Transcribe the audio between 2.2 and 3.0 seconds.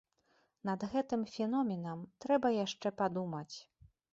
трэба яшчэ